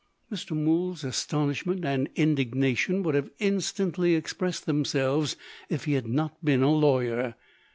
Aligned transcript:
Mr. 0.31 0.57
Mool's 0.57 1.03
astonishment 1.03 1.85
and 1.85 2.09
indignation 2.15 3.03
would 3.03 3.13
have 3.13 3.29
instantly 3.37 4.15
expressed 4.15 4.65
themselves, 4.65 5.35
if 5.69 5.85
he 5.85 5.93
had 5.93 6.07
not 6.07 6.43
been 6.43 6.63
a 6.63 6.71
lawyer. 6.73 7.35